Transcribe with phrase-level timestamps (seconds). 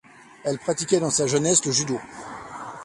[0.43, 1.99] Elle pratiquait dans sa jeunesse le judo.